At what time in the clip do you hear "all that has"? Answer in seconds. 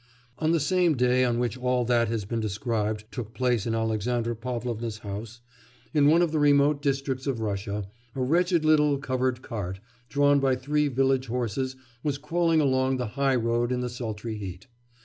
1.59-2.25